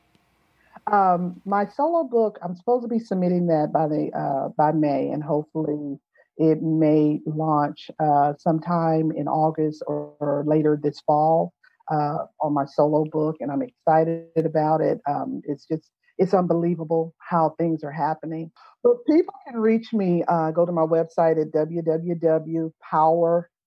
[0.93, 5.09] Um, my solo book, I'm supposed to be submitting that by the uh, by May,
[5.09, 5.99] and hopefully
[6.37, 11.55] it may launch uh, sometime in August or, or, later this fall.
[11.91, 15.01] uh, on my solo book, and I'm excited about it.
[15.09, 18.51] Um, it's just it's unbelievable how things are happening.
[18.83, 20.23] But people can reach me.
[20.29, 21.53] Uh, go to my website at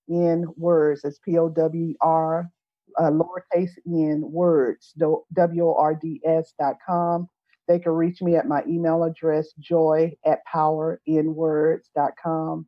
[0.09, 1.05] www.powrinwords.
[1.05, 2.49] It's P O W R
[2.97, 7.29] uh, lowercase in words w o r d s dot com.
[7.67, 12.67] They can reach me at my email address joy at powrinwords.com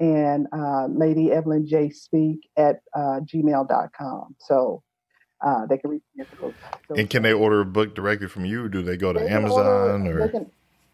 [0.00, 4.34] and uh, Lady Evelyn J Speak at uh, gmail.com.
[4.38, 4.82] So
[5.40, 6.54] uh, they can reach me at those.
[6.88, 8.64] those and can they order a book directly from you?
[8.64, 10.26] Or do they go to they Amazon order, or?
[10.26, 10.50] They can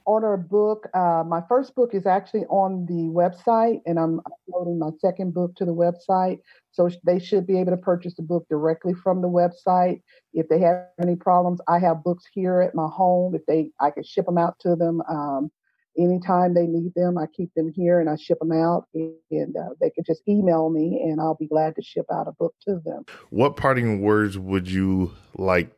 [0.06, 0.88] order a book.
[0.94, 5.54] Uh, my first book is actually on the website, and I'm uploading my second book
[5.56, 6.38] to the website.
[6.72, 10.00] So they should be able to purchase the book directly from the website.
[10.32, 13.34] If they have any problems, I have books here at my home.
[13.34, 15.02] If they, I can ship them out to them.
[15.08, 15.50] Um,
[15.98, 18.86] anytime they need them, I keep them here and I ship them out.
[18.94, 22.32] And uh, they can just email me, and I'll be glad to ship out a
[22.32, 23.04] book to them.
[23.30, 25.70] What parting words would you like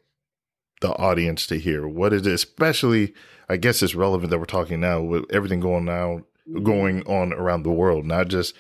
[0.81, 1.87] the audience to hear?
[1.87, 3.15] What is it, especially?
[3.49, 6.23] I guess it's relevant that we're talking now with everything going now
[6.63, 8.55] going on around the world, not just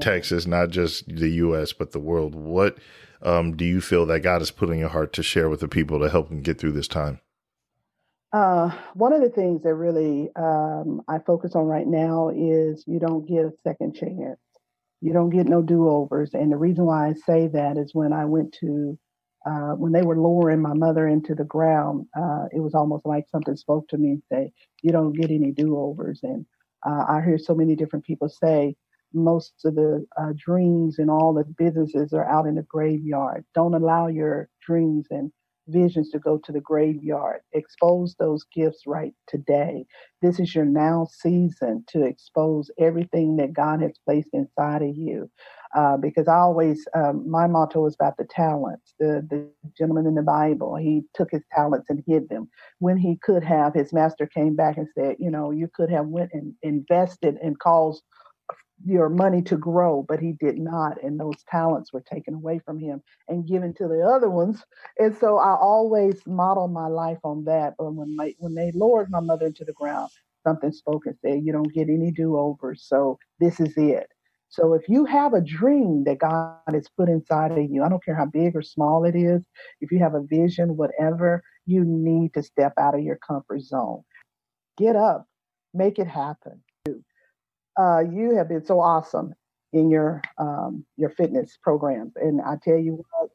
[0.00, 2.34] Texas, not just the U.S., but the world.
[2.34, 2.78] What
[3.22, 5.68] um, do you feel that God has put in your heart to share with the
[5.68, 7.20] people to help them get through this time?
[8.32, 12.98] Uh, one of the things that really um, I focus on right now is you
[13.00, 14.38] don't get a second chance.
[15.00, 16.34] You don't get no do overs.
[16.34, 18.98] And the reason why I say that is when I went to,
[19.46, 23.28] uh, when they were lowering my mother into the ground, uh, it was almost like
[23.28, 26.20] something spoke to me and say, you don't get any do overs.
[26.22, 26.46] And
[26.86, 28.76] uh, I hear so many different people say,
[29.14, 33.44] most of the uh, dreams and all the businesses are out in the graveyard.
[33.54, 35.32] Don't allow your dreams and
[35.68, 37.40] visions to go to the graveyard.
[37.52, 39.86] Expose those gifts right today.
[40.22, 45.30] This is your now season to expose everything that God has placed inside of you.
[45.76, 48.94] Uh, because I always, um, my motto is about the talents.
[48.98, 52.48] The, the gentleman in the Bible, he took his talents and hid them.
[52.78, 56.06] When he could have, his master came back and said, you know, you could have
[56.06, 58.02] went and invested and caused
[58.84, 61.02] your money to grow, but he did not.
[61.02, 64.64] And those talents were taken away from him and given to the other ones.
[64.98, 67.74] And so I always model my life on that.
[67.78, 70.10] But when my, when they lowered my mother into the ground,
[70.46, 72.84] something spoke and said, You don't get any do overs.
[72.86, 74.08] So this is it.
[74.50, 78.02] So if you have a dream that God has put inside of you, I don't
[78.02, 79.42] care how big or small it is,
[79.82, 84.04] if you have a vision, whatever, you need to step out of your comfort zone.
[84.78, 85.26] Get up,
[85.74, 86.62] make it happen
[87.78, 89.34] uh, you have been so awesome
[89.72, 93.30] in your um, your fitness programs, and I tell you what,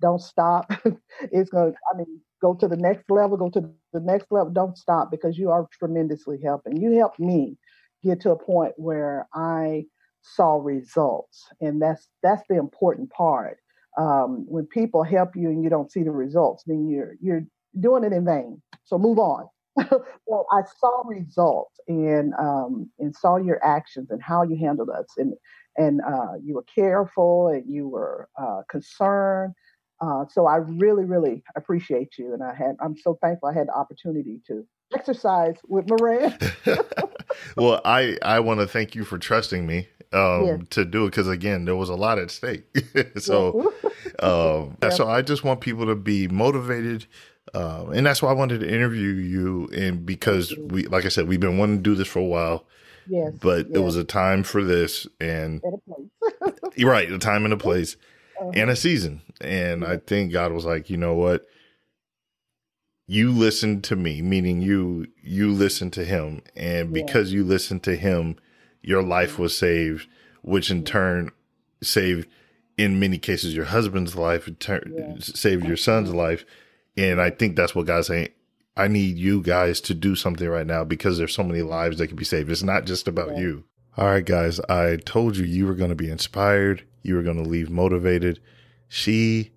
[0.00, 0.70] don't stop.
[1.32, 1.72] it's going.
[1.72, 3.36] to I mean, go to the next level.
[3.36, 3.60] Go to
[3.92, 4.52] the next level.
[4.52, 6.76] Don't stop because you are tremendously helping.
[6.80, 7.56] You helped me
[8.04, 9.86] get to a point where I
[10.22, 13.58] saw results, and that's that's the important part.
[13.96, 17.44] Um, when people help you and you don't see the results, then you're you're
[17.80, 18.60] doing it in vain.
[18.84, 19.48] So move on.
[20.26, 25.06] Well, I saw results and um, and saw your actions and how you handled us,
[25.16, 25.34] and
[25.76, 29.54] and uh, you were careful and you were uh, concerned.
[30.00, 33.68] Uh, so I really, really appreciate you, and I had I'm so thankful I had
[33.68, 36.36] the opportunity to exercise with Moran.
[37.56, 41.28] well, I I want to thank you for trusting me um, to do it because
[41.28, 42.64] again, there was a lot at stake.
[43.18, 43.72] so,
[44.20, 44.90] um, yeah.
[44.90, 47.06] so I just want people to be motivated
[47.54, 49.68] uh, and that's why I wanted to interview you.
[49.68, 52.64] And because we, like I said, we've been wanting to do this for a while.
[53.06, 53.34] Yes.
[53.40, 53.76] But yes.
[53.76, 55.62] it was a time for this, and
[56.76, 57.96] you're right, a time and a place,
[58.40, 58.50] uh-huh.
[58.54, 59.22] and a season.
[59.40, 61.46] And I think God was like, you know what?
[63.06, 67.96] You listened to me, meaning you you listened to Him, and because you listened to
[67.96, 68.36] Him,
[68.82, 70.06] your life was saved,
[70.42, 71.30] which in turn
[71.82, 72.28] saved,
[72.76, 76.44] in many cases, your husband's life, turn, saved your son's life
[76.98, 78.30] and I think that's what God's saying.
[78.76, 82.08] I need you guys to do something right now because there's so many lives that
[82.08, 82.50] can be saved.
[82.50, 83.38] It's not just about yeah.
[83.38, 83.64] you.
[83.96, 84.60] All right, guys.
[84.68, 86.84] I told you you were going to be inspired.
[87.02, 88.40] You were going to leave motivated.
[88.88, 89.52] She,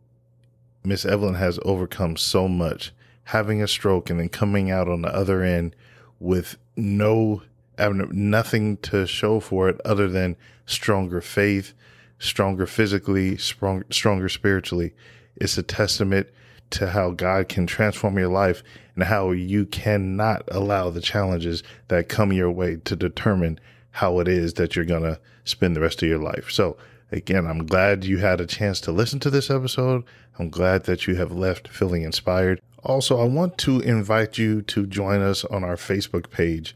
[0.84, 2.94] Miss Evelyn, has overcome so much,
[3.26, 5.76] having a stroke and then coming out on the other end
[6.20, 7.42] with no,
[7.78, 10.36] nothing to show for it other than
[10.68, 11.74] stronger faith,
[12.20, 14.94] stronger physically, strong, stronger spiritually.
[15.36, 16.28] It's a testament
[16.72, 18.63] to how God can transform your life
[18.95, 23.59] and how you cannot allow the challenges that come your way to determine
[23.91, 26.49] how it is that you're going to spend the rest of your life.
[26.49, 26.78] So,
[27.11, 30.03] again, I'm glad you had a chance to listen to this episode.
[30.39, 32.61] I'm glad that you have left feeling inspired.
[32.84, 36.76] Also, I want to invite you to join us on our Facebook page.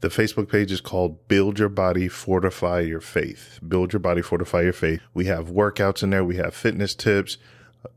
[0.00, 3.60] The Facebook page is called Build Your Body, Fortify Your Faith.
[3.66, 5.00] Build Your Body, Fortify Your Faith.
[5.14, 7.38] We have workouts in there, we have fitness tips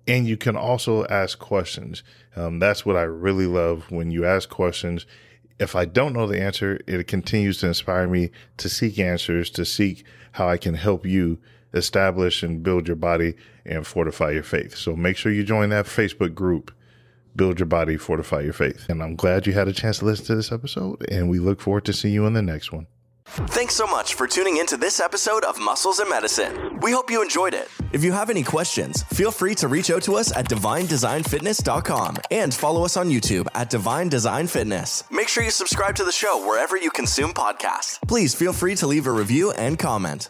[0.08, 2.04] And you can also ask questions.
[2.36, 5.06] Um, that's what I really love when you ask questions.
[5.60, 9.66] If I don't know the answer, it continues to inspire me to seek answers, to
[9.66, 11.38] seek how I can help you
[11.74, 13.36] establish and build your body
[13.66, 14.76] and fortify your faith.
[14.76, 16.72] So make sure you join that Facebook group,
[17.36, 18.88] Build Your Body, Fortify Your Faith.
[18.90, 21.62] And I'm glad you had a chance to listen to this episode, and we look
[21.62, 22.88] forward to seeing you in the next one.
[23.30, 26.80] Thanks so much for tuning into this episode of Muscles and Medicine.
[26.82, 27.70] We hope you enjoyed it.
[27.94, 32.54] If you have any questions, feel free to reach out to us at divinedesignfitness.com and
[32.54, 35.04] follow us on YouTube at Divine Design Fitness.
[35.12, 38.00] Make sure you subscribe to the show wherever you consume podcasts.
[38.08, 40.30] Please feel free to leave a review and comment.